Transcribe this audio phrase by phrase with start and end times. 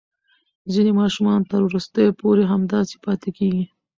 [0.73, 3.65] ځینې ماشومان تر وروستیو پورې همداسې پاتې کېږي.